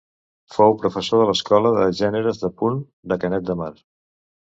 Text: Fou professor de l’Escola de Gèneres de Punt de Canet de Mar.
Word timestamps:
Fou 0.53 0.71
professor 0.85 1.19
de 1.21 1.27
l’Escola 1.29 1.71
de 1.75 1.83
Gèneres 1.99 2.39
de 2.45 2.49
Punt 2.63 2.79
de 3.13 3.19
Canet 3.25 3.47
de 3.51 3.57
Mar. 3.61 3.69